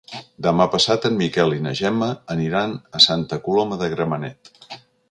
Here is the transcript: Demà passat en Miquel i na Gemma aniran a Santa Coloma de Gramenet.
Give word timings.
Demà 0.45 0.65
passat 0.75 1.05
en 1.09 1.19
Miquel 1.19 1.53
i 1.57 1.61
na 1.67 1.75
Gemma 1.81 2.09
aniran 2.37 2.75
a 3.01 3.07
Santa 3.09 3.43
Coloma 3.49 3.83
de 3.85 3.93
Gramenet. 3.95 4.55